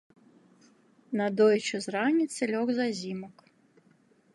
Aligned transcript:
Надоечы 1.21 1.77
з 1.87 1.95
раніцы 1.99 2.41
лёг 2.57 2.67
зазімак. 2.79 3.35